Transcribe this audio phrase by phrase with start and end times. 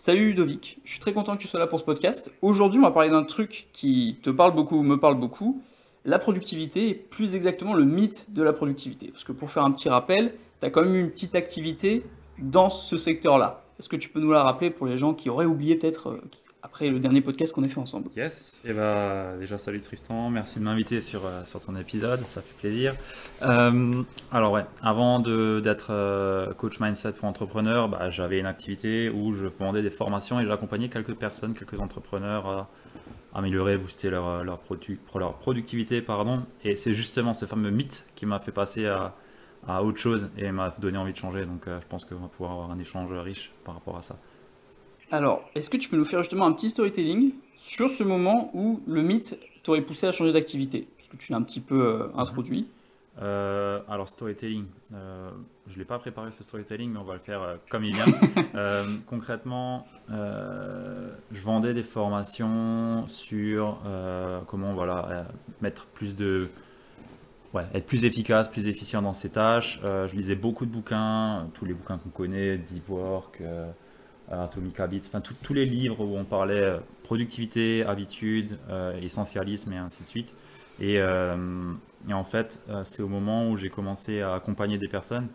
[0.00, 2.32] Salut Ludovic, je suis très content que tu sois là pour ce podcast.
[2.40, 5.60] Aujourd'hui, on va parler d'un truc qui te parle beaucoup, me parle beaucoup,
[6.04, 9.08] la productivité et plus exactement le mythe de la productivité.
[9.08, 12.04] Parce que pour faire un petit rappel, tu as quand même une petite activité
[12.38, 13.64] dans ce secteur-là.
[13.80, 16.22] Est-ce que tu peux nous la rappeler pour les gens qui auraient oublié peut-être euh,
[16.68, 18.10] après le dernier podcast qu'on a fait ensemble.
[18.14, 22.20] Yes, et eh bah déjà salut Tristan, merci de m'inviter sur, euh, sur ton épisode,
[22.26, 22.94] ça fait plaisir.
[23.42, 29.32] Euh, alors ouais, avant d'être euh, coach mindset pour entrepreneurs, bah, j'avais une activité où
[29.32, 32.68] je vendais des formations et j'accompagnais quelques personnes, quelques entrepreneurs à
[33.34, 34.60] améliorer, booster leur, leur,
[35.14, 36.02] leur productivité.
[36.02, 36.42] Pardon.
[36.64, 39.14] Et c'est justement ce fameux mythe qui m'a fait passer à,
[39.66, 41.46] à autre chose et m'a donné envie de changer.
[41.46, 44.18] Donc je pense qu'on va pouvoir avoir un échange riche par rapport à ça.
[45.10, 48.80] Alors, est-ce que tu peux nous faire justement un petit storytelling sur ce moment où
[48.86, 50.86] le mythe t'aurait poussé à changer d'activité?
[50.98, 52.68] Parce que tu l'as un petit peu euh, introduit.
[53.22, 55.30] Euh, alors, storytelling, euh,
[55.66, 58.04] je ne l'ai pas préparé ce storytelling, mais on va le faire comme il vient.
[59.06, 63.80] concrètement, je vendais des formations sur
[64.46, 65.26] comment voilà,
[65.62, 66.48] mettre plus de.
[67.54, 69.80] Ouais, être plus efficace, plus efficient dans ses tâches.
[69.82, 73.40] je lisais beaucoup de bouquins, tous les bouquins qu'on connaît, Deep Work.
[74.30, 79.76] Atomic Habits, enfin tous les livres où on parlait euh, productivité, habitude, euh, essentialisme et
[79.76, 80.34] ainsi de suite.
[80.80, 81.72] Et, euh,
[82.12, 85.26] en fait, c'est au moment où j'ai commencé à accompagner des personnes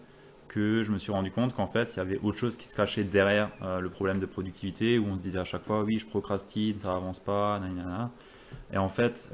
[0.47, 2.75] que je me suis rendu compte qu'en fait, il y avait autre chose qui se
[2.75, 6.05] cachait derrière le problème de productivité, où on se disait à chaque fois, oui, je
[6.05, 8.11] procrastine, ça avance pas, nanana.
[8.71, 9.29] Et en fait,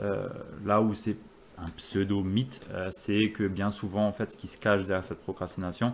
[0.66, 1.18] là où c'est
[1.60, 5.94] un pseudo-mythe, c'est que bien souvent, en fait, ce qui se cache derrière cette procrastination,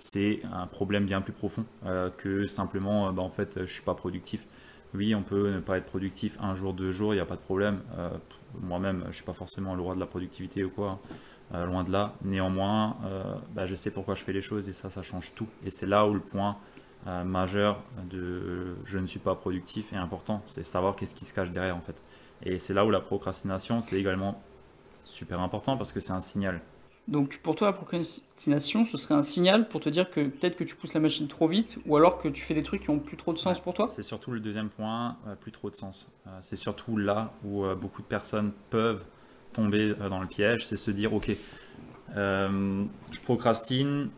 [0.00, 3.82] c'est un problème bien plus profond euh, que simplement, euh, bah, en fait, je suis
[3.82, 4.46] pas productif.
[4.94, 7.36] Oui, on peut ne pas être productif un jour, deux jours, il n'y a pas
[7.36, 7.80] de problème.
[7.98, 8.08] Euh,
[8.62, 10.98] moi-même, je suis pas forcément le roi de la productivité ou quoi,
[11.52, 12.14] loin de là.
[12.24, 12.96] Néanmoins,
[13.54, 15.46] bah, je sais pourquoi je fais les choses et ça, ça change tout.
[15.64, 16.56] Et c'est là où le point
[17.24, 21.50] majeur de je ne suis pas productif est important, c'est savoir qu'est-ce qui se cache
[21.50, 22.02] derrière en fait.
[22.42, 24.42] Et c'est là où la procrastination, c'est également
[25.04, 26.60] super important parce que c'est un signal.
[27.10, 30.62] Donc pour toi, la procrastination, ce serait un signal pour te dire que peut-être que
[30.62, 33.00] tu pousses la machine trop vite ou alors que tu fais des trucs qui ont
[33.00, 33.88] plus trop de sens pour toi?
[33.90, 36.06] C'est surtout le deuxième point, euh, plus trop de sens.
[36.28, 39.04] Euh, c'est surtout là où euh, beaucoup de personnes peuvent
[39.52, 41.32] tomber dans le piège, c'est se dire ok,
[42.14, 44.10] je procrastine,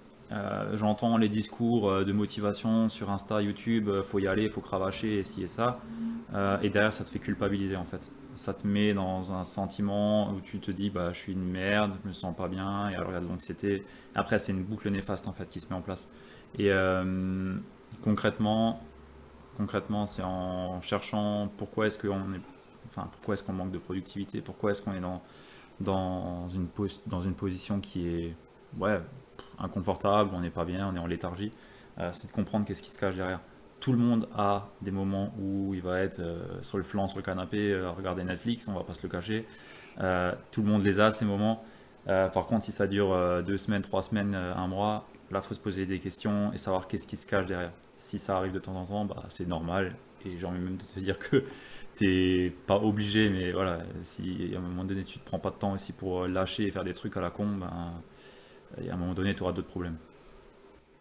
[0.75, 5.43] j'entends les discours de motivation sur Insta, YouTube, faut y aller, faut cravacher, et ci
[5.43, 5.81] et ça,
[6.61, 10.41] et derrière ça te fait culpabiliser en fait ça te met dans un sentiment où
[10.41, 13.11] tu te dis bah je suis une merde, je me sens pas bien et alors
[13.11, 13.85] il y a de l'anxiété.
[14.15, 16.09] Après c'est une boucle néfaste en fait qui se met en place.
[16.59, 17.57] Et euh,
[18.03, 18.81] concrètement,
[19.57, 22.41] concrètement c'est en cherchant pourquoi est-ce qu'on
[22.87, 25.23] enfin pourquoi est-ce qu'on manque de productivité, pourquoi est-ce qu'on est dans
[25.81, 26.69] dans une
[27.07, 28.37] dans une position qui est
[28.79, 29.01] ouais
[29.59, 31.53] inconfortable, on n'est pas bien, on est en léthargie.
[31.99, 33.41] Euh, c'est de comprendre qu'est-ce qui se cache derrière
[33.83, 37.19] tout le monde a des moments où il va être euh, sur le flanc, sur
[37.19, 39.45] le canapé, euh, à regarder Netflix, on va pas se le cacher.
[40.01, 41.65] Euh, tout le monde les a, ces moments.
[42.07, 45.61] par contre, si ça dure deux semaines, trois semaines, un mois, là, il faut se
[45.61, 47.73] poser des questions et savoir qu'est-ce qui se cache derrière.
[47.97, 49.97] Si ça arrive de temps en temps, bah, c'est normal.
[50.25, 51.45] Et j'ai envie même de te dire que
[51.97, 55.41] tu n'es pas obligé, mais voilà, si à un moment donné, tu ne te prends
[55.41, 58.95] pas de temps aussi pour lâcher et faire des trucs à la con, ben, à
[58.95, 59.97] un moment donné, tu auras d'autres problèmes.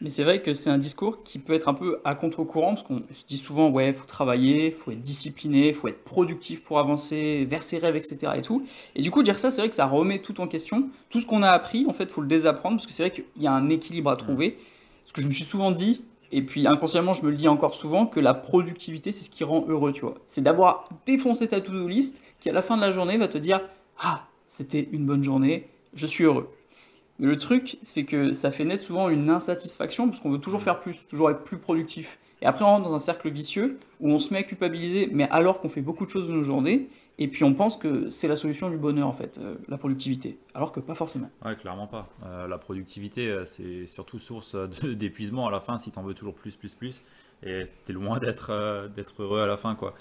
[0.02, 2.82] Mais c'est vrai que c'est un discours qui peut être un peu à contre-courant, parce
[2.82, 6.04] qu'on se dit souvent, ouais, il faut travailler, il faut être discipliné, il faut être
[6.04, 8.34] productif pour avancer vers ses rêves, etc.
[8.36, 8.66] Et, tout.
[8.96, 10.90] et du coup, dire ça, c'est vrai que ça remet tout en question.
[11.10, 13.12] Tout ce qu'on a appris, en fait, il faut le désapprendre, parce que c'est vrai
[13.12, 14.58] qu'il y a un équilibre à trouver.
[15.04, 17.76] Parce que je me suis souvent dit, et puis inconsciemment, je me le dis encore
[17.76, 20.16] souvent, que la productivité, c'est ce qui rend heureux, tu vois.
[20.26, 23.38] C'est d'avoir défoncé ta to-do list, qui à la fin de la journée va te
[23.38, 23.62] dire,
[24.00, 26.50] ah, c'était une bonne journée, je suis heureux.
[27.22, 30.80] Le truc, c'est que ça fait naître souvent une insatisfaction parce qu'on veut toujours faire
[30.80, 32.18] plus, toujours être plus productif.
[32.42, 35.30] Et après, on rentre dans un cercle vicieux où on se met à culpabiliser, mais
[35.30, 36.90] alors qu'on fait beaucoup de choses de nos journées,
[37.20, 40.40] et puis on pense que c'est la solution du bonheur, en fait, euh, la productivité.
[40.56, 41.30] Alors que pas forcément.
[41.46, 42.10] Ouais, clairement pas.
[42.26, 46.16] Euh, la productivité, euh, c'est surtout source d'épuisement à la fin si tu en veux
[46.16, 47.04] toujours plus, plus, plus.
[47.44, 49.94] Et t'es loin d'être d'être heureux à la fin, quoi.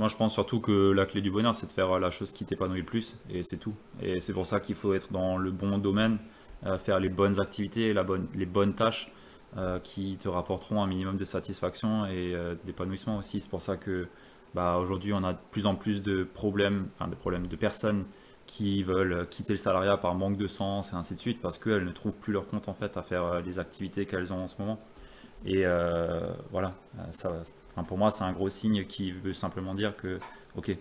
[0.00, 2.46] Moi, je pense surtout que la clé du bonheur, c'est de faire la chose qui
[2.46, 3.74] t'épanouit le plus, et c'est tout.
[4.00, 6.16] Et c'est pour ça qu'il faut être dans le bon domaine,
[6.64, 9.12] euh, faire les bonnes activités, la bonne, les bonnes tâches
[9.58, 13.42] euh, qui te rapporteront un minimum de satisfaction et euh, d'épanouissement aussi.
[13.42, 14.08] C'est pour ça que
[14.54, 18.06] bah, aujourd'hui, on a de plus en plus de problèmes, enfin de problèmes de personnes
[18.46, 21.84] qui veulent quitter le salariat par manque de sens et ainsi de suite, parce qu'elles
[21.84, 24.54] ne trouvent plus leur compte en fait à faire les activités qu'elles ont en ce
[24.58, 24.80] moment.
[25.44, 25.64] Et
[26.50, 26.72] voilà,
[27.12, 27.44] ça,
[27.86, 30.18] pour moi, c'est un gros signe qui veut simplement dire que,
[30.56, 30.76] ok,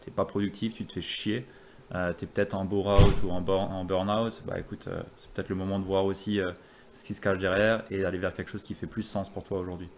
[0.00, 1.46] t'es pas productif, tu te fais chier,
[1.94, 3.40] euh, tu es peut-être en bore-out ou en,
[3.84, 6.52] burn-out, bah écoute, euh, c'est peut-être le moment de voir aussi euh,
[6.92, 9.44] ce qui se cache derrière et d'aller vers quelque chose qui fait plus sens pour
[9.44, 9.88] toi aujourd'hui.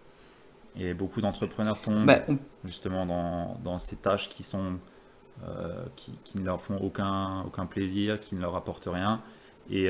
[0.77, 4.79] Et beaucoup d'entrepreneurs tombent Bah, on- justement dans, dans ces tâches qui sont
[5.47, 9.21] euh, qui, qui ne leur font aucun, aucun plaisir, qui ne leur apportent rien.
[9.69, 9.89] Et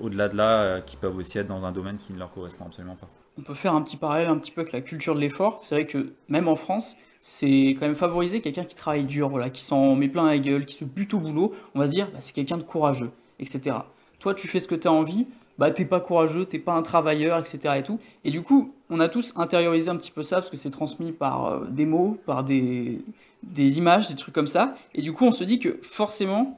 [0.00, 2.96] au-delà de là, qui peuvent aussi être dans un domaine qui ne leur correspond absolument
[2.96, 3.08] pas.
[3.38, 5.58] On peut faire un petit parallèle un petit peu avec la culture de l'effort.
[5.60, 9.50] C'est vrai que même en France, c'est quand même favoriser quelqu'un qui travaille dur, voilà,
[9.50, 11.52] qui s'en met plein la gueule, qui se bute au boulot.
[11.74, 13.10] On va se dire, bah, c'est quelqu'un de courageux,
[13.40, 13.76] etc.
[14.20, 15.26] Toi, tu fais ce que tu as envie,
[15.58, 17.74] bah t'es pas courageux, t'es pas un travailleur, etc.
[17.78, 17.98] Et tout.
[18.24, 21.12] Et du coup, on a tous intériorisé un petit peu ça parce que c'est transmis
[21.12, 23.00] par euh, des mots, par des,
[23.42, 24.74] des images, des trucs comme ça.
[24.94, 26.56] Et du coup, on se dit que forcément,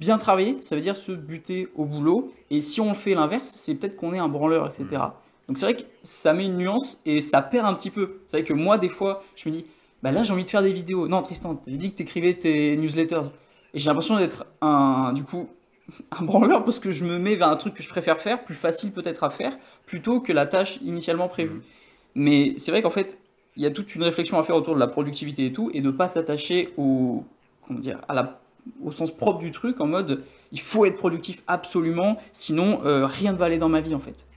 [0.00, 2.32] bien travailler, ça veut dire se buter au boulot.
[2.50, 5.02] Et si on fait l'inverse, c'est peut-être qu'on est un branleur, etc.
[5.50, 8.20] Donc c'est vrai que ça met une nuance et ça perd un petit peu.
[8.24, 9.66] C'est vrai que moi, des fois, je me dis,
[10.00, 11.08] bah là, j'ai envie de faire des vidéos.
[11.08, 13.32] Non, Tristan, t'avais dit que t'écrivais tes newsletters.
[13.74, 15.48] Et j'ai l'impression d'être un, du coup,
[16.12, 18.54] un branleur parce que je me mets vers un truc que je préfère faire, plus
[18.54, 21.54] facile peut-être à faire, plutôt que la tâche initialement prévue.
[21.54, 21.62] Mhm.
[22.14, 23.18] Mais c'est vrai qu'en fait,
[23.56, 25.80] il y a toute une réflexion à faire autour de la productivité et tout, et
[25.80, 27.24] ne pas s'attacher au,
[27.66, 28.40] comment dire, à la,
[28.84, 33.32] au sens propre du truc, en mode, il faut être productif absolument, sinon euh, rien
[33.32, 34.29] ne va aller dans ma vie en fait.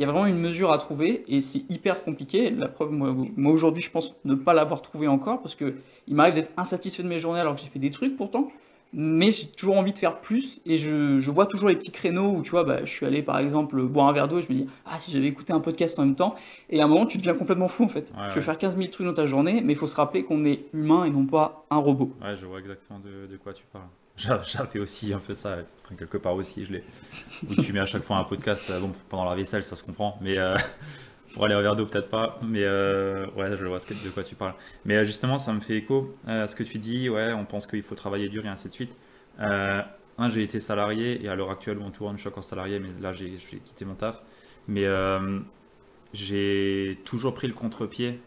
[0.00, 2.48] Il y a vraiment une mesure à trouver et c'est hyper compliqué.
[2.48, 5.74] La preuve, moi, moi, aujourd'hui, je pense ne pas l'avoir trouvé encore parce que
[6.08, 8.50] il m'arrive d'être insatisfait de mes journées alors que j'ai fait des trucs pourtant,
[8.94, 12.30] mais j'ai toujours envie de faire plus et je, je vois toujours les petits créneaux
[12.30, 14.50] où tu vois, bah, je suis allé par exemple boire un verre d'eau et je
[14.50, 16.34] me dis, ah, si j'avais écouté un podcast en même temps,
[16.70, 18.10] et à un moment, tu deviens complètement fou en fait.
[18.16, 18.42] Ouais, tu veux ouais.
[18.42, 21.04] faire 15 000 trucs dans ta journée, mais il faut se rappeler qu'on est humain
[21.04, 22.10] et non pas un robot.
[22.22, 23.84] Ouais, je vois exactement de, de quoi tu parles.
[24.20, 25.58] J'a- J'avais aussi un peu ça,
[25.98, 26.84] quelque part aussi, je l'ai.
[27.48, 29.82] Où tu mets à chaque fois un podcast, euh, bon, pendant la vaisselle, ça se
[29.84, 30.56] comprend, mais euh,
[31.34, 32.38] pour aller au verre d'eau, peut-être pas.
[32.42, 34.54] Mais euh, ouais, je vois de quoi tu parles.
[34.84, 37.08] Mais euh, justement, ça me fait écho à ce que tu dis.
[37.08, 38.96] Ouais, on pense qu'il faut travailler dur et ainsi de suite.
[39.40, 39.82] Euh,
[40.18, 42.88] un, j'ai été salarié et à l'heure actuelle, bon, tout je suis encore salarié, mais
[43.00, 43.30] là, j'ai
[43.64, 44.22] quitté mon taf.
[44.68, 44.86] Mais
[46.12, 48.20] j'ai toujours pris le contre-pied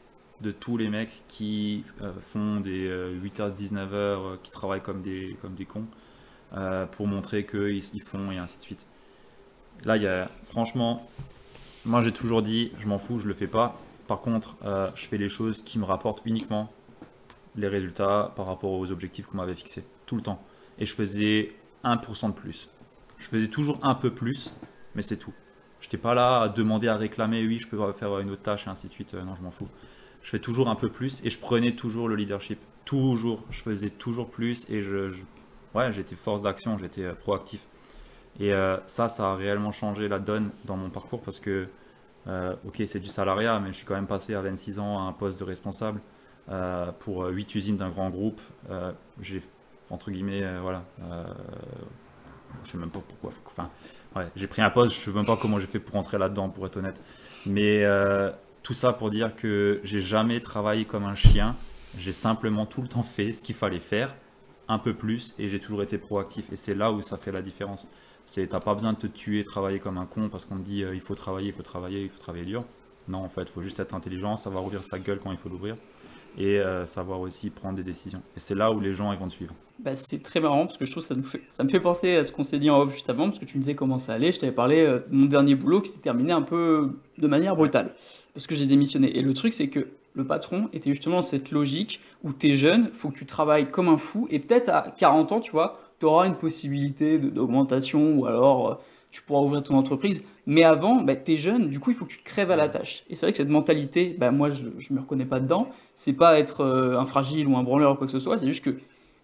[0.43, 5.35] de tous les mecs qui euh, font des 8h, 19h, euh, qui travaillent comme des,
[5.41, 5.87] comme des cons,
[6.55, 8.85] euh, pour montrer qu'ils ils font et ainsi de suite.
[9.85, 11.09] Là, il y a, franchement,
[11.85, 13.75] moi j'ai toujours dit, je m'en fous, je le fais pas.
[14.07, 16.71] Par contre, euh, je fais les choses qui me rapportent uniquement
[17.55, 20.43] les résultats par rapport aux objectifs qu'on m'avait fixés, tout le temps.
[20.77, 22.69] Et je faisais 1% de plus.
[23.17, 24.51] Je faisais toujours un peu plus,
[24.93, 25.33] mais c'est tout.
[25.79, 28.67] Je n'étais pas là à demander, à réclamer, oui, je peux faire une autre tâche
[28.67, 29.15] et ainsi de suite.
[29.15, 29.67] Euh, non, je m'en fous
[30.23, 32.59] je fais toujours un peu plus et je prenais toujours le leadership.
[32.85, 35.11] Toujours, je faisais toujours plus et je,
[35.75, 37.61] ouais, j'étais force d'action, j'étais euh, proactif.
[38.39, 41.67] Et euh, ça, ça a réellement changé la donne dans mon parcours parce que,
[42.27, 45.01] euh, ok, c'est du salariat, mais je suis quand même passé à 26 ans à
[45.03, 46.01] un poste de responsable
[46.99, 48.41] pour 8 usines d'un grand groupe.
[49.21, 49.41] J'ai,
[49.89, 50.83] entre guillemets, voilà,
[52.65, 53.31] je sais même pas pourquoi.
[53.45, 53.69] Enfin,
[54.17, 56.49] ouais, j'ai pris un poste, je sais même pas comment j'ai fait pour rentrer là-dedans,
[56.49, 57.01] pour être honnête.
[57.45, 57.85] Mais
[58.63, 61.55] tout ça pour dire que j'ai jamais travaillé comme un chien.
[61.97, 64.15] J'ai simplement tout le temps fait ce qu'il fallait faire,
[64.69, 66.51] un peu plus, et j'ai toujours été proactif.
[66.51, 67.87] Et c'est là où ça fait la différence.
[68.25, 70.83] C'est t'as pas besoin de te tuer, travailler comme un con parce qu'on te dit
[70.83, 72.63] euh, il faut travailler, il faut travailler, il faut travailler dur.
[73.09, 75.49] Non, en fait, il faut juste être intelligent, savoir ouvrir sa gueule quand il faut
[75.49, 75.75] l'ouvrir,
[76.37, 78.21] et euh, savoir aussi prendre des décisions.
[78.37, 79.53] Et c'est là où les gens ils vont te suivre.
[79.79, 81.13] Bah, c'est très marrant parce que je trouve que
[81.49, 83.45] ça, me fait penser à ce qu'on s'est dit en off juste avant parce que
[83.45, 84.31] tu me disais comment ça allait.
[84.31, 87.57] Je t'avais parlé euh, de mon dernier boulot qui s'est terminé un peu de manière
[87.57, 87.93] brutale
[88.33, 89.17] parce que j'ai démissionné.
[89.17, 92.57] Et le truc, c'est que le patron était justement dans cette logique où tu es
[92.57, 95.79] jeune, faut que tu travailles comme un fou et peut-être à 40 ans, tu vois,
[95.99, 98.75] tu auras une possibilité d'augmentation ou alors euh,
[99.11, 100.23] tu pourras ouvrir ton entreprise.
[100.45, 102.55] Mais avant, bah, tu es jeune, du coup, il faut que tu te crèves à
[102.55, 103.03] la tâche.
[103.09, 105.69] Et c'est vrai que cette mentalité, bah, moi, je, je me reconnais pas dedans.
[105.95, 108.47] C'est pas être euh, un fragile ou un branleur ou quoi que ce soit, c'est
[108.47, 108.77] juste que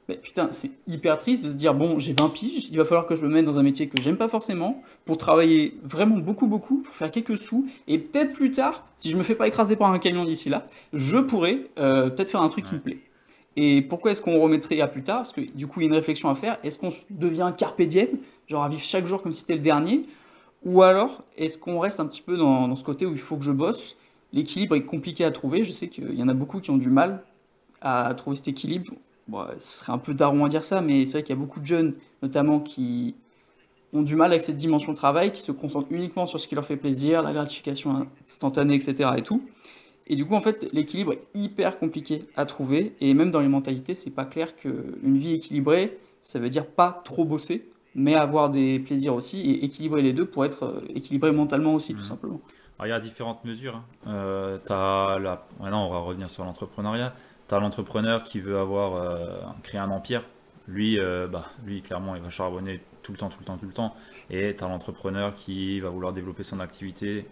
[0.09, 3.05] mais putain, c'est hyper triste de se dire bon, j'ai 20 piges, il va falloir
[3.05, 6.47] que je me mette dans un métier que j'aime pas forcément pour travailler vraiment beaucoup,
[6.47, 7.67] beaucoup, pour faire quelques sous.
[7.87, 10.65] Et peut-être plus tard, si je me fais pas écraser par un camion d'ici là,
[10.93, 12.97] je pourrais euh, peut-être faire un truc qui me plaît.
[13.55, 15.17] Et pourquoi est-ce qu'on remettrait à plus tard?
[15.17, 16.57] Parce que du coup, il y a une réflexion à faire.
[16.63, 20.07] Est-ce qu'on devient carpe diem, genre à vivre chaque jour comme si c'était le dernier?
[20.65, 23.37] Ou alors, est-ce qu'on reste un petit peu dans, dans ce côté où il faut
[23.37, 23.95] que je bosse?
[24.33, 25.63] L'équilibre est compliqué à trouver.
[25.63, 27.21] Je sais qu'il y en a beaucoup qui ont du mal
[27.81, 28.95] à trouver cet équilibre.
[29.29, 31.41] Bon, ce serait un peu daron à dire ça, mais c'est vrai qu'il y a
[31.41, 31.93] beaucoup de jeunes,
[32.23, 33.15] notamment, qui
[33.93, 36.55] ont du mal avec cette dimension de travail, qui se concentrent uniquement sur ce qui
[36.55, 39.17] leur fait plaisir, la gratification instantanée, etc.
[39.17, 39.41] et tout.
[40.07, 43.47] Et du coup, en fait, l'équilibre est hyper compliqué à trouver, et même dans les
[43.47, 48.49] mentalités, c'est pas clair qu'une vie équilibrée, ça veut dire pas trop bosser, mais avoir
[48.49, 52.05] des plaisirs aussi, et équilibrer les deux pour être euh, équilibré mentalement aussi, tout Mhm.
[52.05, 52.41] simplement.
[52.77, 53.75] Alors, il y a différentes mesures.
[53.75, 53.83] hein.
[54.07, 55.45] Euh, la...
[55.59, 57.13] Maintenant, on va revenir sur l'entrepreneuriat.
[57.51, 60.23] As l'entrepreneur qui veut avoir euh, créer un empire.
[60.67, 63.65] Lui, euh, bah, lui, clairement, il va charbonner tout le temps, tout le temps, tout
[63.65, 63.95] le temps.
[64.29, 67.25] Et tu as l'entrepreneur qui va vouloir développer son activité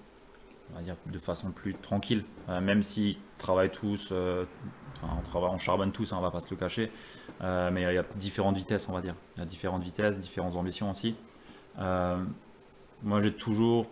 [0.71, 2.25] on va dire, de façon plus tranquille.
[2.49, 6.49] même s'ils travaillent tous, enfin, on, travaille, on charbonne tous, hein, on va pas se
[6.49, 6.91] le cacher.
[7.39, 9.15] mais il y a différentes vitesses, on va dire.
[9.37, 11.15] Il y a différentes vitesses, différentes ambitions aussi.
[11.77, 13.87] moi, j'ai toujours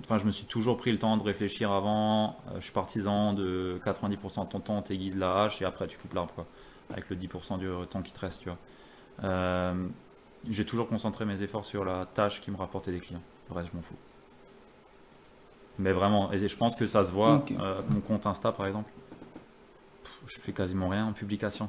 [0.00, 2.36] enfin, je me suis toujours pris le temps de réfléchir avant.
[2.56, 6.14] je suis partisan de 90% de ton temps, t'aiguises la hache et après tu coupes
[6.14, 6.46] l'arbre, quoi.
[6.90, 8.58] Avec le 10% du temps qui te reste, tu vois.
[9.22, 9.88] Euh,
[10.48, 13.22] j'ai toujours concentré mes efforts sur la tâche qui me rapportait des clients.
[13.48, 13.94] Le reste, je m'en fous.
[15.78, 17.44] Mais vraiment, et je pense que ça se voit.
[17.58, 18.90] Euh, mon compte Insta, par exemple,
[20.26, 21.68] je fais quasiment rien en publication.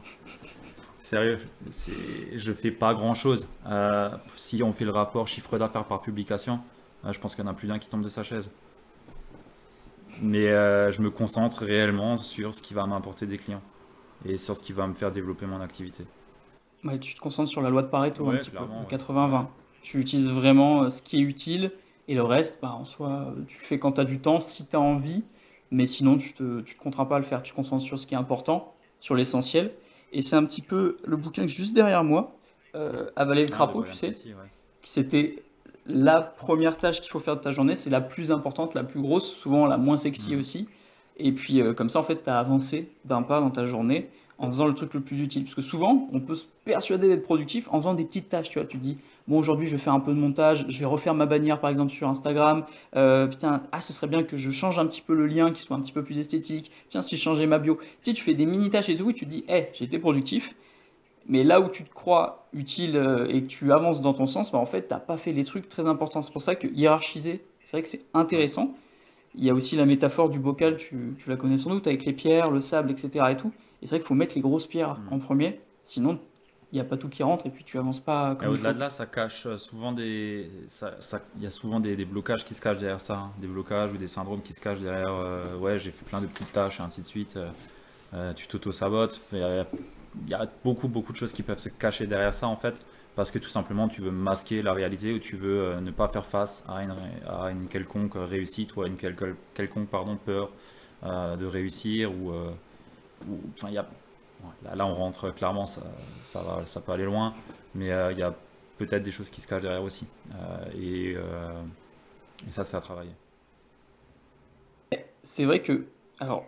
[0.99, 3.47] Sérieux, je fais pas grand chose.
[3.67, 6.59] Euh, si on fait le rapport chiffre d'affaires par publication,
[7.11, 8.49] je pense qu'il y en a plus d'un qui tombe de sa chaise.
[10.21, 13.61] Mais je me concentre réellement sur ce qui va m'apporter des clients
[14.25, 16.05] et sur ce qui va me faire développer mon activité
[16.99, 18.59] tu te concentres sur la loi de Pareto un petit peu,
[18.89, 19.47] 80-20.
[19.81, 21.71] Tu utilises vraiment euh, ce qui est utile
[22.07, 24.67] et le reste, bah, en soi, tu le fais quand tu as du temps, si
[24.67, 25.23] tu as envie,
[25.71, 27.41] mais sinon tu ne te, tu te contrains pas à le faire.
[27.41, 29.71] Tu te concentres sur ce qui est important, sur l'essentiel.
[30.11, 32.35] Et c'est un petit peu le bouquin juste derrière moi,
[32.75, 34.15] euh, Avaler le ah, crapaud, tu sais.
[34.81, 35.43] C'était
[35.85, 39.01] la première tâche qu'il faut faire de ta journée, c'est la plus importante, la plus
[39.01, 40.39] grosse, souvent la moins sexy mmh.
[40.39, 40.67] aussi.
[41.17, 44.09] Et puis euh, comme ça, en fait, tu as avancé d'un pas dans ta journée
[44.37, 45.43] en faisant le truc le plus utile.
[45.43, 48.49] Parce que souvent, on peut se persuader d'être productif en faisant des petites tâches.
[48.49, 50.79] Tu vois, tu te dis, bon, aujourd'hui, je vais faire un peu de montage, je
[50.79, 52.65] vais refaire ma bannière, par exemple, sur Instagram.
[52.95, 55.61] Euh, putain, ah, ce serait bien que je change un petit peu le lien, qui
[55.61, 56.71] soit un petit peu plus esthétique.
[56.89, 57.75] Tiens, si je changeais ma bio.
[57.75, 59.85] Tu sais, tu fais des mini-tâches et tout, et tu te dis, hé, hey, j'ai
[59.85, 60.55] été productif.
[61.27, 64.51] Mais là où tu te crois utile euh, et que tu avances dans ton sens,
[64.51, 66.21] bah, en fait, tu n'as pas fait les trucs très importants.
[66.21, 68.75] C'est pour ça que hiérarchiser, c'est vrai que c'est intéressant.
[69.33, 72.05] Il y a aussi la métaphore du bocal, tu, tu la connais sans doute, avec
[72.05, 73.25] les pierres, le sable, etc.
[73.31, 73.51] Et tout
[73.85, 75.13] c'est vrai qu'il faut mettre les grosses pierres mm.
[75.13, 76.19] en premier, sinon
[76.71, 78.79] il n'y a pas tout qui rentre et puis tu avances pas comme Au-delà de
[78.79, 80.49] là, ça cache euh, souvent des.
[81.37, 83.31] Il y a souvent des, blocages qui se cachent derrière ça, hein.
[83.39, 85.13] des blocages ou des syndromes qui se cachent derrière.
[85.13, 87.37] Euh, ouais, j'ai fait plein de petites tâches et ainsi de suite.
[88.13, 89.21] Euh, tu t'auto-sabotes.
[89.31, 89.65] Il y, a
[90.63, 93.49] beaucoup, beaucoup de choses qui peuvent se cacher derrière ça en fait, parce que tout
[93.49, 96.95] simplement tu veux masquer la réalité ou tu veux ne pas faire face à une,
[97.27, 100.51] à une, quelconque réussite ou à une quelconque pardon, peur
[101.03, 102.31] de réussir ou
[103.55, 103.85] enfin, y a,
[104.75, 105.81] là, on rentre clairement, ça,
[106.23, 107.33] ça, ça peut aller loin,
[107.73, 108.33] mais euh, il y a
[108.77, 110.07] peut-être des choses qui se cachent derrière aussi.
[110.33, 111.63] Euh, euh,
[112.47, 113.11] et, ça, c'est à travailler.
[115.23, 115.85] C'est vrai que,
[116.19, 116.45] alors,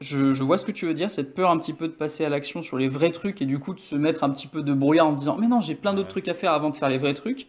[0.00, 2.24] je, je, vois ce que tu veux dire, cette peur un petit peu de passer
[2.24, 4.62] à l'action sur les vrais trucs et du coup de se mettre un petit peu
[4.62, 6.88] de brouillard en disant mais non j'ai plein d'autres trucs à faire avant de faire
[6.88, 7.46] les vrais trucs.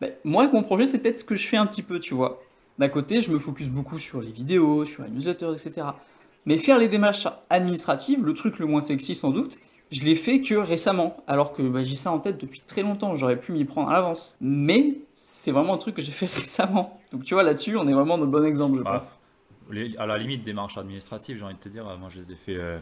[0.00, 2.42] Ben, moi mon projet c'est peut-être ce que je fais un petit peu tu vois.
[2.78, 5.86] D'un côté je me focus beaucoup sur les vidéos, sur les newsletters etc.
[6.46, 9.56] Mais faire les démarches administratives, le truc le moins sexy sans doute,
[9.90, 13.14] je l'ai fait que récemment, alors que bah, j'ai ça en tête depuis très longtemps,
[13.14, 14.36] j'aurais pu m'y prendre à l'avance.
[14.40, 16.98] Mais c'est vraiment un truc que j'ai fait récemment.
[17.12, 19.02] Donc tu vois, là-dessus, on est vraiment dans le bon exemple, je bah,
[19.98, 22.56] À la limite, démarches administratives, j'ai envie de te dire, moi je les ai fait,
[22.56, 22.78] euh,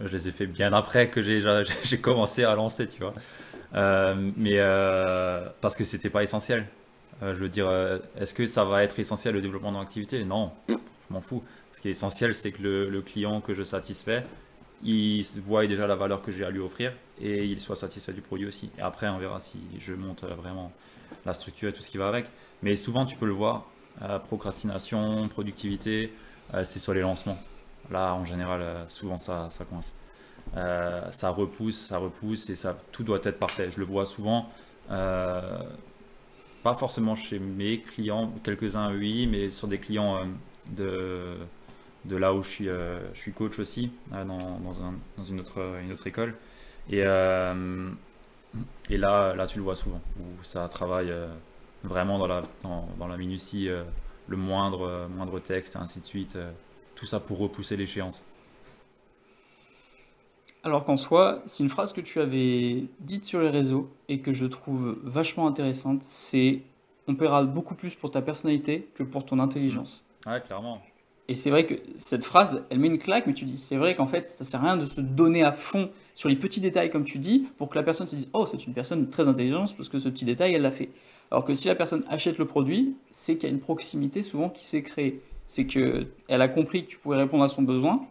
[0.00, 3.14] je les ai fait bien après que j'ai commencé à lancer, tu vois.
[3.74, 6.66] Euh, mais euh, parce que c'était pas essentiel.
[7.22, 7.70] je veux dire,
[8.18, 10.24] est-ce que ça va être essentiel le développement de l'activité?
[10.24, 10.74] Non, je
[11.10, 11.44] m'en fous.
[11.72, 14.24] Ce qui est essentiel, c'est que le, client que je satisfais,
[14.82, 18.20] il voit déjà la valeur que j'ai à lui offrir et il soit satisfait du
[18.20, 18.70] produit aussi.
[18.78, 20.72] Et après, on verra si je monte vraiment
[21.24, 22.26] la structure et tout ce qui va avec.
[22.62, 23.70] Mais souvent, tu peux le voir,
[24.18, 26.12] procrastination, productivité,
[26.54, 27.38] euh, c'est sur les lancements.
[27.90, 29.92] Là, en général, euh, souvent, ça, ça coince.
[31.12, 33.70] ça repousse, ça repousse et ça, tout doit être parfait.
[33.70, 34.48] Je le vois souvent,
[34.88, 40.26] pas forcément chez mes clients, quelques-uns oui, mais sur des clients
[40.70, 41.36] de
[42.04, 45.24] de là où je suis, euh, je suis coach aussi, euh, dans, dans, un, dans,
[45.24, 46.34] une, autre, une autre école.
[46.90, 47.90] Et, euh,
[48.88, 51.12] et là, là, tu le vois souvent, où ça travaille
[51.84, 53.68] vraiment dans la, dans, dans la minutie,
[54.28, 56.38] le moindre, moindre texte, et ainsi de suite.
[56.94, 58.22] tout ça pour repousser l'échéance.
[60.64, 64.32] Alors qu'en soi, c'est une phrase que tu avais dite sur les réseaux et que
[64.32, 66.62] je trouve vachement intéressante, c'est
[67.06, 70.04] on paiera beaucoup plus pour ta personnalité que pour ton intelligence.
[70.26, 70.82] Ouais, clairement.
[71.28, 73.94] Et c'est vrai que cette phrase, elle met une claque, mais tu dis, c'est vrai
[73.94, 76.90] qu'en fait, ça sert à rien de se donner à fond sur les petits détails,
[76.90, 79.76] comme tu dis, pour que la personne se dise, oh, c'est une personne très intelligente,
[79.76, 80.88] parce que ce petit détail, elle l'a fait.
[81.30, 84.48] Alors que si la personne achète le produit, c'est qu'il y a une proximité souvent
[84.48, 85.20] qui s'est créée.
[85.46, 88.06] C'est qu'elle a compris que tu pouvais répondre à son besoin,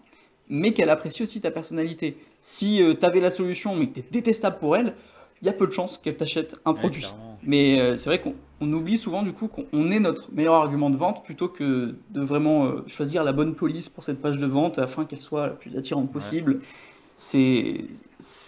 [0.49, 2.17] mais qu'elle apprécie aussi ta personnalité.
[2.41, 4.93] Si euh, tu avais la solution, mais que tu es détestable pour elle,
[5.41, 7.07] il y a peu de chances qu'elle t'achète un produit.
[7.43, 10.97] Mais euh, c'est vrai qu'on oublie souvent du coup qu'on est notre meilleur argument de
[10.97, 14.79] vente plutôt que de vraiment euh, choisir la bonne police pour cette page de vente
[14.79, 16.61] afin qu'elle soit la plus attirante possible.
[17.15, 17.85] C'est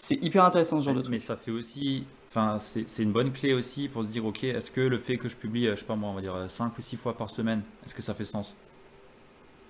[0.09, 1.11] hyper intéressant ce genre de truc.
[1.11, 4.71] Mais ça fait aussi enfin, c'est une bonne clé aussi pour se dire, ok, est-ce
[4.71, 6.81] que le fait que je publie, je sais pas moi, on va dire 5 ou
[6.81, 8.55] 6 fois par semaine, est-ce que ça fait sens?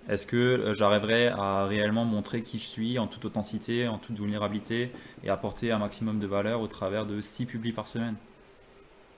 [0.08, 4.92] Est-ce que j'arriverai à réellement montrer qui je suis en toute authenticité, en toute vulnérabilité
[5.24, 8.16] et apporter un maximum de valeur au travers de 6 publis par semaine?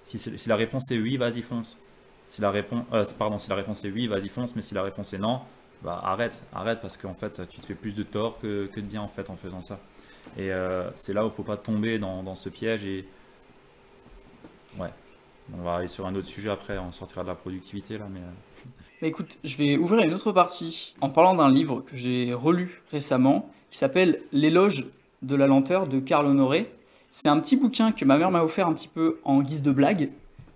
[0.03, 1.77] Si, la réponse est oui, vas-y fonce.
[2.25, 5.13] Si la réponse, pardon, si la réponse est oui, vas-y fonce, mais si la réponse
[5.13, 5.41] est non,
[5.83, 9.01] bah, arrête, arrête parce qu'en fait tu te fais plus de tort que, de bien
[9.01, 9.79] en fait en faisant ça.
[10.37, 13.07] Et euh, c'est là où il faut pas tomber dans, ce piège et
[14.79, 14.89] ouais,
[15.57, 18.19] on va aller sur un autre sujet après, on sortira de la productivité là, mais.
[18.19, 18.69] Euh.
[19.01, 22.83] Bah, écoute, je vais ouvrir une autre partie en parlant d'un livre que j'ai relu
[22.91, 24.85] récemment qui s'appelle L'éloge
[25.23, 26.71] de la lenteur de Karl Honoré.
[27.09, 29.71] C'est un petit bouquin que ma mère m'a offert un petit peu en guise de
[29.71, 30.11] blague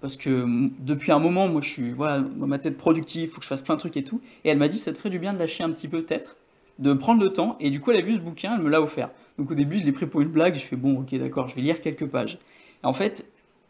[0.06, 0.46] parce que
[0.80, 3.64] depuis un moment, moi, je suis voilà, dans ma tête productive, faut que je fasse
[3.64, 4.22] plein de trucs et tout.
[4.44, 6.36] Et elle m'a dit, ça te ferait du bien de lâcher un petit peu, peut-être,
[6.78, 7.58] de prendre le temps.
[7.60, 9.10] Et du coup, elle a vu ce bouquin, elle me l'a offert.
[9.40, 10.54] Donc au début, je l'ai pris pour une blague.
[10.54, 12.38] Je fais, bon, ok, d'accord, je vais lire quelques pages.
[12.84, 13.26] Et en fait,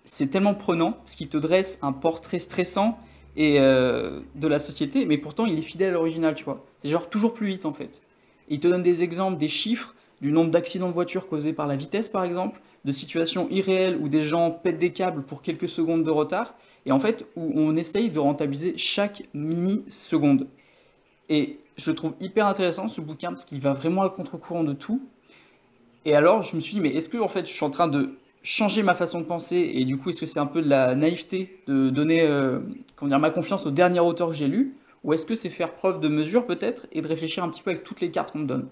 [0.06, 2.98] c'est tellement prenant, parce qu'il te dresse un portrait stressant
[3.36, 6.64] et euh, de la société, mais pourtant, il est fidèle à l'original, tu vois.
[6.78, 8.02] C'est genre toujours plus vite, en fait.
[8.48, 11.76] il te donne des exemples, des chiffres du nombre d'accidents de voiture causés par la
[11.76, 16.04] vitesse, par exemple, de situations irréelles où des gens pètent des câbles pour quelques secondes
[16.04, 16.54] de retard,
[16.86, 20.48] et en fait où on essaye de rentabiliser chaque mini-seconde.
[21.30, 24.74] Et je le trouve hyper intéressant ce bouquin parce qu'il va vraiment à contre-courant de
[24.74, 25.02] tout.
[26.06, 27.88] Et alors je me suis dit, mais est-ce que en fait je suis en train
[27.88, 30.70] de changer ma façon de penser et du coup est-ce que c'est un peu de
[30.70, 32.60] la naïveté de donner euh,
[32.96, 34.78] comment dire, ma confiance au dernier auteur que j'ai lu?
[35.04, 37.72] Ou est-ce que c'est faire preuve de mesure peut-être et de réfléchir un petit peu
[37.72, 38.68] avec toutes les cartes qu'on me donne?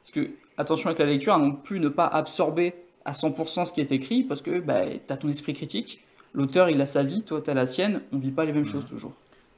[0.00, 3.80] Parce que attention avec la lecture, non plus ne pas absorber à 100% ce qui
[3.80, 6.02] est écrit parce que bah, tu as ton esprit critique.
[6.32, 8.00] L'auteur, il a sa vie, toi, tu as la sienne.
[8.12, 9.12] On vit pas les mêmes choses toujours.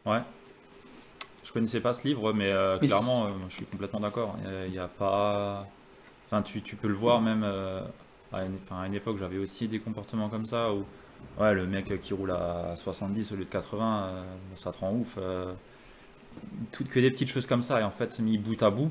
[0.04, 0.20] Ouais.
[1.42, 4.36] Je connaissais pas ce livre, mais, euh, clairement, euh, je suis complètement d'accord.
[4.66, 5.66] Il n'y a, pas.
[6.26, 7.44] Enfin, tu, tu, peux le voir même.
[8.33, 10.85] Euh, à, une, à une époque, j'avais aussi des comportements comme ça où
[11.40, 14.25] ouais, le mec qui roule à 70 au lieu de 80,
[14.56, 15.18] ça te rend ouf.
[16.73, 17.80] Tout, que des petites choses comme ça.
[17.80, 18.90] Et en fait, mis bout à bout,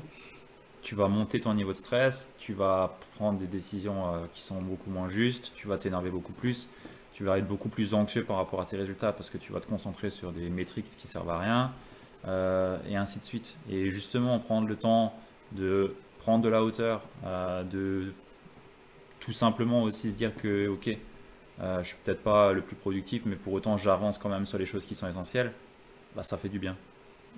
[0.86, 4.62] tu vas monter ton niveau de stress, tu vas prendre des décisions euh, qui sont
[4.62, 6.68] beaucoup moins justes, tu vas t'énerver beaucoup plus,
[7.12, 9.58] tu vas être beaucoup plus anxieux par rapport à tes résultats parce que tu vas
[9.58, 11.72] te concentrer sur des métriques qui servent à rien,
[12.28, 13.56] euh, et ainsi de suite.
[13.68, 15.12] Et justement, prendre le temps
[15.50, 18.12] de prendre de la hauteur, euh, de
[19.26, 20.96] tout simplement aussi se dire que, ok,
[21.60, 24.66] je suis peut-être pas le plus productif, mais pour autant j'avance quand même sur les
[24.66, 25.52] choses qui sont essentielles,
[26.14, 26.76] bah, ça fait du bien.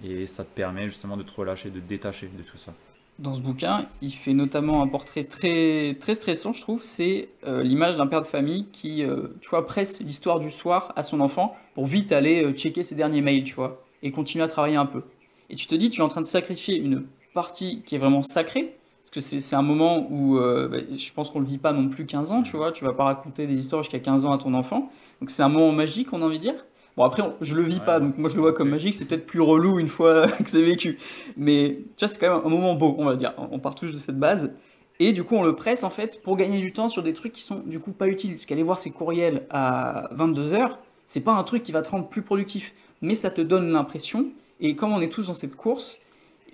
[0.04, 2.72] Et ça te permet justement de te relâcher, de détacher de tout ça
[3.18, 6.82] dans ce bouquin, il fait notamment un portrait très, très stressant, je trouve.
[6.82, 10.92] C'est euh, l'image d'un père de famille qui, euh, tu vois, presse l'histoire du soir
[10.96, 14.44] à son enfant pour vite aller euh, checker ses derniers mails, tu vois, et continuer
[14.44, 15.02] à travailler un peu.
[15.50, 18.22] Et tu te dis, tu es en train de sacrifier une partie qui est vraiment
[18.22, 18.76] sacrée,
[19.10, 21.88] parce que c'est un moment où bah, je pense qu'on ne le vit pas non
[21.88, 24.38] plus 15 ans, tu vois, tu vas pas raconter des histoires jusqu'à 15 ans à
[24.38, 24.90] ton enfant.
[25.20, 26.66] Donc c'est un moment magique, on a envie de dire.
[26.98, 29.24] Bon, après, je le vis pas, donc moi je le vois comme magique, c'est peut-être
[29.24, 30.98] plus relou une fois que c'est vécu.
[31.36, 33.34] Mais tu vois, c'est quand même un moment beau, on va dire.
[33.52, 34.52] On part tous de cette base.
[34.98, 37.32] Et du coup, on le presse en fait pour gagner du temps sur des trucs
[37.32, 38.30] qui sont du coup pas utiles.
[38.30, 40.72] Parce qu'aller voir ses courriels à 22h,
[41.06, 42.74] c'est pas un truc qui va te rendre plus productif.
[43.00, 44.26] Mais ça te donne l'impression.
[44.60, 46.00] Et comme on est tous dans cette course,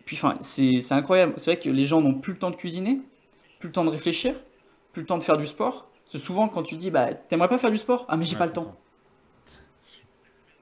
[0.04, 1.34] puis enfin, c'est incroyable.
[1.36, 3.00] C'est vrai que les gens n'ont plus le temps de cuisiner,
[3.58, 4.34] plus le temps de réfléchir,
[4.92, 5.88] plus le temps de faire du sport.
[6.06, 8.04] C'est souvent quand tu dis, bah, t'aimerais pas faire du sport?
[8.08, 8.76] Ah, mais j'ai pas le temps.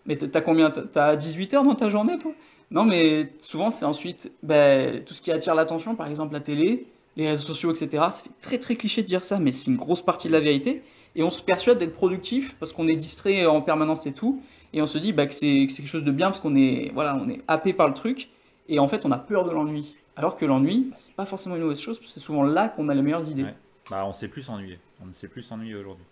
[0.07, 0.71] Mais t'as combien?
[0.71, 2.33] T'as 18 heures dans ta journée, toi?
[2.71, 6.87] Non, mais souvent, c'est ensuite ben, tout ce qui attire l'attention, par exemple la télé,
[7.17, 7.89] les réseaux sociaux, etc.
[8.11, 10.41] Ça fait très très cliché de dire ça, mais c'est une grosse partie de la
[10.41, 10.81] vérité.
[11.15, 14.41] Et on se persuade d'être productif parce qu'on est distrait en permanence et tout.
[14.73, 17.17] Et on se dit bah, que c'est quelque chose de bien parce qu'on est, voilà,
[17.17, 18.31] on est happé par le truc.
[18.73, 19.95] Et en fait, on a peur de l'ennui.
[20.17, 22.95] Alors que l'ennui, bah, c'est pas forcément une mauvaise chose, c'est souvent là qu'on a
[22.95, 23.45] les meilleures idées.
[23.91, 24.79] Bah, on sait plus s'ennuyer.
[25.03, 26.07] On ne sait plus s'ennuyer aujourd'hui.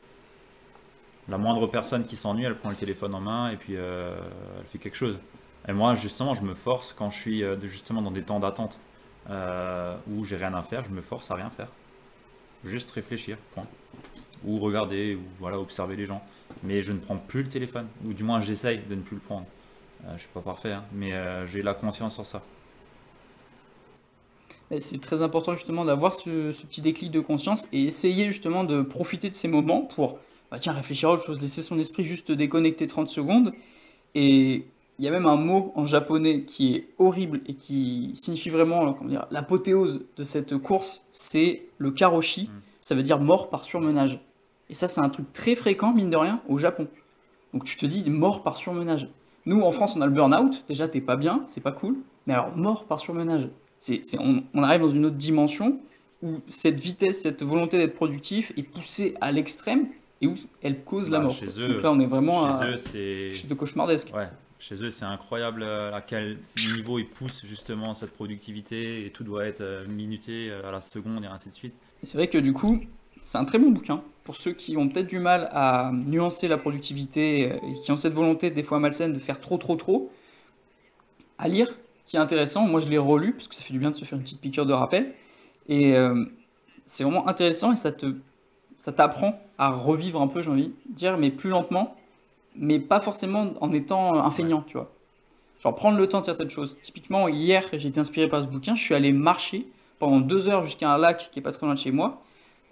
[1.27, 4.15] La moindre personne qui s'ennuie, elle prend le téléphone en main et puis euh,
[4.59, 5.19] elle fait quelque chose.
[5.69, 8.79] Et moi, justement, je me force quand je suis euh, justement dans des temps d'attente
[9.31, 11.69] euh, où j'ai rien à faire, je me force à rien faire.
[12.63, 13.65] Juste réfléchir, point.
[14.45, 16.23] Ou regarder, ou voilà, observer les gens.
[16.63, 19.23] Mais je ne prends plus le téléphone, ou du moins j'essaye de ne plus le
[19.23, 19.47] prendre.
[20.15, 21.13] Je suis pas parfait, hein, mais
[21.47, 22.43] j'ai la conscience sur ça.
[24.79, 28.83] C'est très important justement d'avoir ce, ce, petit déclic de conscience et essayer justement de
[28.83, 30.19] profiter de ces moments pour
[30.51, 33.53] bah tiens, réfléchir à autre chose, laisser son esprit juste déconnecter 30 secondes.
[34.15, 34.67] Et
[34.99, 38.99] il y a même un mot en japonais qui est horrible et qui signifie vraiment
[39.31, 42.61] l'apothéose de cette course, c'est le karoshi, mm.
[42.81, 44.19] ça veut dire mort par surmenage.
[44.69, 46.87] Et ça, c'est un truc très fréquent, mine de rien, au Japon.
[47.55, 49.09] Donc tu te dis mort par surmenage.
[49.51, 52.35] Nous, en France, on a le burn-out, déjà, t'es pas bien, c'est pas cool, mais
[52.35, 53.49] alors mort par surmenage.
[53.81, 55.81] c'est on, on arrive dans une autre dimension
[56.23, 59.89] où cette vitesse, cette volonté d'être productif est poussée à l'extrême
[60.21, 61.33] et où elle cause la Bah, mort.
[61.33, 63.49] chez eux- Donc là, on est vraiment Chez à eux, c'est.
[63.49, 64.13] de cauchemardesque.
[64.15, 64.29] Ouais,
[64.61, 66.37] chez eux, c'est incroyable euh, à quel
[66.77, 70.81] niveau ils poussent justement cette productivité et tout doit être euh, minuté euh, à la
[70.81, 71.75] seconde et ainsi de suite.
[72.05, 72.81] C'est vrai que du coup,
[73.23, 76.59] c'est un très bon bouquin pour ceux qui ont peut-être du mal à nuancer la
[76.59, 80.11] productivité euh, et qui ont cette volonté des fois malsaine de faire trop trop trop.
[81.39, 81.69] À lire,
[82.07, 82.67] qui est intéressant.
[82.67, 84.41] Moi, je l'ai relu parce que ça fait du bien de se faire une petite
[84.41, 85.15] piqûre de rappel.
[85.69, 86.25] Et euh,
[86.87, 88.15] c'est vraiment intéressant et ça te
[88.79, 91.95] ça t'apprend à revivre un peu, j'ai envie de dire, mais plus lentement,
[92.57, 94.91] mais pas forcément en étant un feignant, tu vois.
[95.63, 96.79] Genre prendre le temps de certaines choses.
[96.81, 99.67] Typiquement, hier, j'ai été inspiré par ce bouquin, je suis allé marcher
[99.99, 102.23] pendant deux heures jusqu'à un lac qui est pas très loin de chez moi,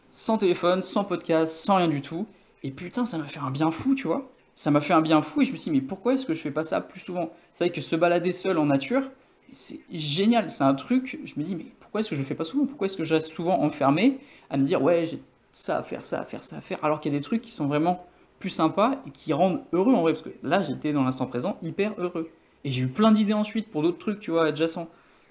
[0.09, 2.27] sans téléphone, sans podcast, sans rien du tout.
[2.63, 4.31] Et putain, ça m'a fait un bien fou, tu vois.
[4.55, 6.35] Ça m'a fait un bien fou et je me suis dit, mais pourquoi est-ce que
[6.35, 7.31] je fais pas ça plus souvent?
[7.53, 9.11] C'est vrai que se balader seul en nature,
[9.53, 10.51] c'est génial.
[10.51, 12.67] C'est un truc, je me dis, mais pourquoi est-ce que je le fais pas souvent?
[12.67, 14.19] Pourquoi est-ce que je reste souvent enfermé
[14.51, 17.01] à me dire, ouais, j'ai ça à faire, ça à faire, ça à faire, alors
[17.01, 18.05] qu'il y a des trucs qui sont vraiment
[18.39, 20.13] plus sympas et qui rendent heureux en vrai.
[20.13, 22.31] Parce que là, j'étais dans l'instant présent hyper heureux.
[22.65, 24.89] Et j'ai eu plein d'idées ensuite pour d'autres trucs, tu vois, adjacents.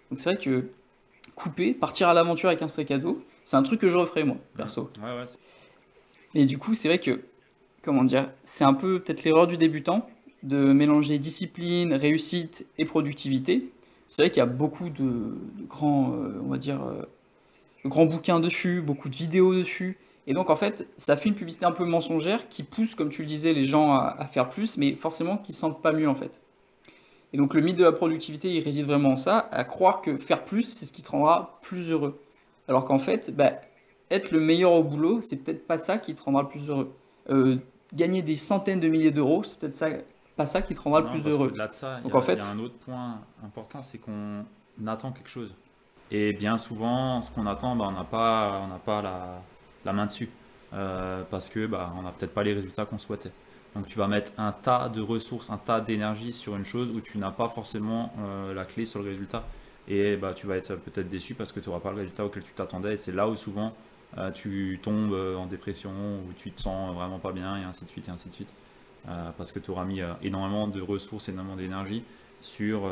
[0.09, 0.69] Donc c'est vrai que
[1.35, 4.25] couper, partir à l'aventure avec un sac à dos, c'est un truc que je referais
[4.25, 4.89] moi, perso.
[5.01, 5.37] Ouais, ouais, c'est-
[6.33, 7.21] Et du coup, c'est vrai que,
[7.83, 10.07] comment dire, c'est un peu peut-être l'erreur du débutant
[10.43, 13.69] de mélanger discipline, réussite et productivité.
[14.09, 17.03] C'est vrai qu'il y a beaucoup de, de grands, euh, on va dire, euh,
[17.85, 19.97] de grands bouquins dessus, beaucoup de vidéos dessus.
[20.27, 23.21] Et donc, en fait, ça fait une publicité un peu mensongère qui pousse, comme tu
[23.23, 26.09] le disais, les gens à, à faire plus, mais forcément qui se sentent pas mieux,
[26.09, 26.41] en fait.
[27.33, 30.17] Et donc, le mythe de la productivité, il réside vraiment en ça, à croire que
[30.17, 32.19] faire plus, c'est ce qui te rendra plus heureux.
[32.67, 33.53] Alors qu'en fait, bah,
[34.11, 36.93] être le meilleur au boulot, c'est peut-être pas ça qui te rendra le plus heureux.
[37.29, 37.57] Euh,
[37.93, 39.89] gagner des centaines de milliers d'euros, c'est peut-être ça,
[40.35, 41.47] pas ça qui te rendra le plus heureux.
[41.49, 43.81] qu'au-delà de ça, il y, a- en fait- il y a un autre point important,
[43.81, 44.45] c'est qu'on
[44.85, 45.53] attend quelque chose.
[46.11, 49.41] Et bien souvent, ce qu'on attend, bah, on n'a pas, on pas la,
[49.85, 50.29] la main dessus.
[50.73, 53.31] Euh, parce que bah, on n'a peut-être pas les résultats qu'on souhaitait.
[53.73, 56.99] Donc tu vas mettre un tas de ressources, un tas d'énergie sur une chose où
[56.99, 59.43] tu n'as pas forcément euh, la clé sur le résultat.
[59.87, 62.43] Et bah, tu vas être peut-être déçu parce que tu n'auras pas le résultat auquel
[62.43, 62.93] tu t'attendais.
[62.93, 63.73] Et c'est là où souvent
[64.17, 67.85] euh, tu tombes euh, en dépression, où tu te sens vraiment pas bien, et ainsi
[67.85, 68.49] de suite, et ainsi de suite.
[69.07, 72.03] Euh, parce que tu auras mis énormément de ressources, énormément d'énergie
[72.41, 72.89] sur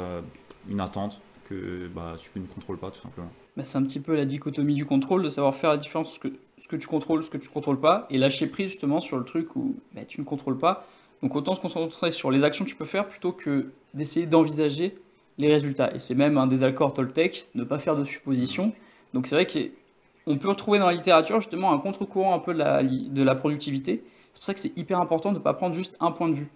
[0.69, 3.29] une attente que bah, tu ne contrôles pas tout simplement.
[3.57, 6.15] Bah, c'est un petit peu la dichotomie du contrôle, de savoir faire la différence entre
[6.15, 9.01] ce que, ce que tu contrôles, ce que tu contrôles pas, et lâcher prise justement
[9.01, 10.87] sur le truc où bah, tu ne contrôles pas.
[11.21, 14.97] Donc autant se concentrer sur les actions que tu peux faire plutôt que d'essayer d'envisager
[15.37, 15.93] les résultats.
[15.93, 18.73] Et c'est même un des accords Toltec, ne pas faire de suppositions.
[19.13, 22.59] Donc c'est vrai qu'on peut retrouver dans la littérature justement un contre-courant un peu de
[22.59, 24.03] la, de la productivité.
[24.33, 26.35] C'est pour ça que c'est hyper important de ne pas prendre juste un point de
[26.35, 26.49] vue.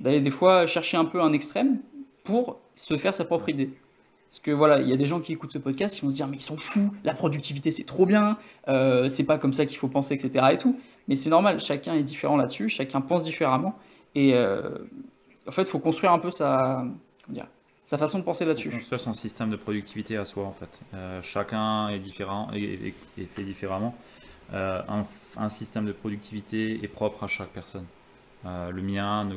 [0.00, 1.78] D'aller des fois chercher un peu un extrême
[2.24, 3.70] pour se faire sa propre idée.
[4.28, 6.14] Parce que voilà, il y a des gens qui écoutent ce podcast qui vont se
[6.14, 9.66] dire mais ils sont fous, la productivité c'est trop bien, euh, c'est pas comme ça
[9.66, 10.46] qu'il faut penser, etc.
[10.52, 10.78] et tout.
[11.06, 13.74] Mais c'est normal, chacun est différent là-dessus, chacun pense différemment.
[14.14, 14.70] Et euh,
[15.46, 16.84] en fait, il faut construire un peu sa,
[17.26, 17.46] comment dire,
[17.84, 18.70] sa façon de penser là-dessus.
[18.70, 20.80] construire son système de productivité à soi en fait.
[20.94, 22.94] Euh, chacun est différent et,
[23.34, 23.94] fait différemment.
[24.52, 24.82] Euh,
[25.36, 27.86] un, système de productivité est propre à chaque personne.
[28.44, 29.36] Euh, le mien ne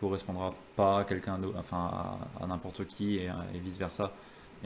[0.00, 4.12] correspondra pas à quelqu'un enfin à n'importe qui et, et vice versa.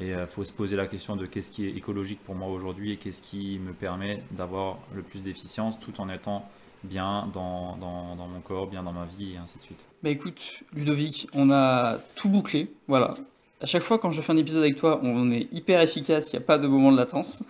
[0.01, 2.93] Et il faut se poser la question de qu'est-ce qui est écologique pour moi aujourd'hui
[2.93, 6.49] et qu'est-ce qui me permet d'avoir le plus d'efficience tout en étant
[6.85, 9.79] bien dans, dans- mon corps, bien dans ma vie et ainsi de suite.
[10.03, 10.41] Bah écoute,
[10.75, 13.15] Ludovic, on a tout bouclé, voilà.
[13.61, 16.37] À chaque fois quand je fais un épisode avec toi, on est hyper efficace, il
[16.37, 17.43] n'y a pas de moment de latence.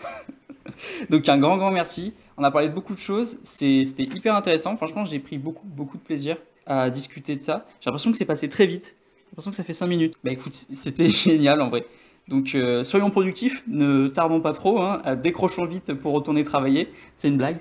[1.11, 2.13] Donc un grand grand merci.
[2.37, 4.77] On a parlé de beaucoup de choses, c'était hyper intéressant.
[4.77, 7.67] Franchement, j'ai pris beaucoup beaucoup de plaisir à discuter de ça.
[7.81, 8.97] J'ai l'impression que c'est passé très vite.
[8.97, 10.15] J'ai l'impression que ça fait 5 minutes.
[10.25, 11.87] Bah écoute, c'était génial en vrai.
[12.29, 16.89] Donc euh, soyons productifs, ne tardons pas trop, hein, décrochons vite pour retourner travailler.
[17.17, 17.59] C'est une blague.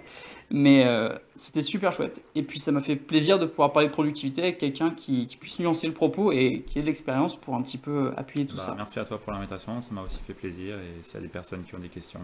[0.52, 2.24] Mais euh, c'était super chouette.
[2.36, 5.38] Et puis ça m'a fait plaisir de pouvoir parler de productivité avec quelqu'un qui, qui
[5.38, 8.56] puisse nuancer le propos et qui ait de l'expérience pour un petit peu appuyer tout
[8.58, 8.76] Bah, ça.
[8.76, 10.76] Merci à toi pour l'invitation, ça m'a aussi fait plaisir.
[10.76, 12.20] Et s'il y a des personnes qui ont des questions,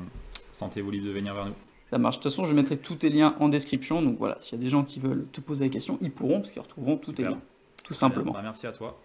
[0.53, 1.53] sentez-vous libre de venir vers nous.
[1.89, 2.17] Ça marche.
[2.17, 4.01] De toute façon, je mettrai tous tes liens en description.
[4.01, 6.39] Donc voilà, s'il y a des gens qui veulent te poser des questions, ils pourront,
[6.39, 7.39] parce qu'ils retrouveront tous tes liens.
[7.83, 8.31] Tout simplement.
[8.31, 8.93] Bah, merci à toi.